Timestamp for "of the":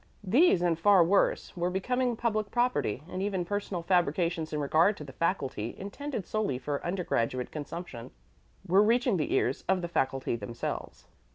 9.69-9.87